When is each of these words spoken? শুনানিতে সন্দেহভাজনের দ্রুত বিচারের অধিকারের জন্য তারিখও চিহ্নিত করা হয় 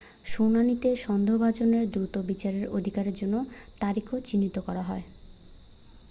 শুনানিতে 0.25 0.89
সন্দেহভাজনের 1.05 1.85
দ্রুত 1.93 2.15
বিচারের 2.29 2.65
অধিকারের 2.69 3.15
জন্য 3.15 3.35
তারিখও 3.79 4.17
চিহ্নিত 4.27 4.55
করা 4.67 4.83
হয় 4.83 5.03